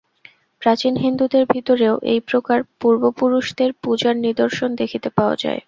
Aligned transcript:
প্রাচীন 0.61 0.93
হিন্দুদের 0.95 1.43
ভিতরেও 1.45 1.95
এই 2.11 2.19
প্রকার 2.29 2.59
পূর্বপুরুষদের 2.81 3.69
পূজার 3.83 4.15
নিদর্শন 4.25 4.69
দেখিতে 4.75 5.09
পাওয়া 5.17 5.35
যায়। 5.35 5.59